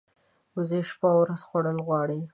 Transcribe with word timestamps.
وزې 0.55 0.79
شپه 0.89 1.07
او 1.13 1.19
ورځ 1.23 1.41
خوړل 1.47 1.77
غواړي 1.87 2.19